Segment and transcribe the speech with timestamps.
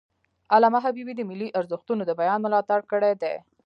[0.53, 3.35] علامه حبیبي د ملي ارزښتونو د بیان ملاتړ کړی دی.